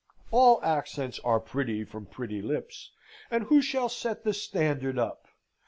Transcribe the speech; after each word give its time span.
All 0.31 0.59
accents 0.63 1.19
are 1.19 1.39
pretty 1.39 1.83
from 1.83 2.07
pretty 2.07 2.41
lips, 2.41 2.89
and 3.29 3.43
who 3.43 3.61
shall 3.61 3.87
set 3.87 4.23
the 4.23 4.33
standard 4.33 4.97
up? 4.97 5.27